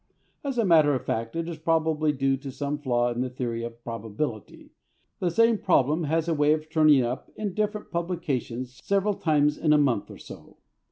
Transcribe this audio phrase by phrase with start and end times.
[0.43, 3.61] As a matter of fact it is probably due to some flaw in the theory
[3.63, 4.71] of probability
[5.19, 9.73] the same problem has a way of turning up in different publications several times in
[9.73, 10.57] a month or so.